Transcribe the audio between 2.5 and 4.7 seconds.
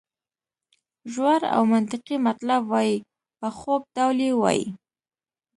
وایي په خوږ ډول یې وایي.